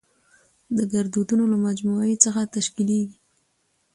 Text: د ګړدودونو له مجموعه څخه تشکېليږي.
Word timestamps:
د 0.77 0.79
ګړدودونو 0.91 1.43
له 1.51 1.57
مجموعه 1.65 2.13
څخه 2.25 2.41
تشکېليږي. 2.53 3.17